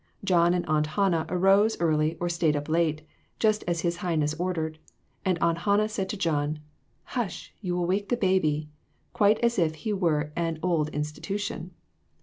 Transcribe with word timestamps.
John 0.23 0.55
and 0.55 0.65
Aunt 0.65 0.87
Hannah 0.97 1.27
arose 1.29 1.79
early 1.79 2.17
or 2.19 2.27
stayed 2.27 2.55
up 2.55 2.67
late, 2.67 3.03
just 3.37 3.63
as 3.67 3.81
his 3.81 3.97
highness 3.97 4.33
ordered; 4.33 4.79
and 5.23 5.37
Aunt 5.43 5.59
Hannah 5.59 5.87
said 5.87 6.09
to 6.09 6.17
John 6.17 6.57
"Hush, 7.03 7.53
you 7.61 7.75
will 7.75 7.85
wake 7.85 8.09
the 8.09 8.17
baby," 8.17 8.67
quite 9.13 9.37
as 9.41 9.59
if 9.59 9.75
he 9.75 9.93
were 9.93 10.33
an 10.35 10.57
old 10.63 10.89
institution. 10.89 11.69